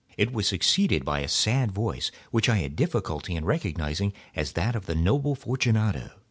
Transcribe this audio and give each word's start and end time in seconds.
It 0.17 0.33
was 0.33 0.47
succeeded 0.47 1.05
by 1.05 1.19
a 1.19 1.27
sad 1.27 1.71
voice, 1.73 2.09
which 2.31 2.49
I 2.49 2.57
had 2.57 2.75
difficulty 2.75 3.35
in 3.35 3.45
recognising 3.45 4.13
as 4.35 4.53
that 4.53 4.75
of 4.75 4.87
the 4.87 4.95
noble 4.95 5.35
Fortunato. 5.35 6.09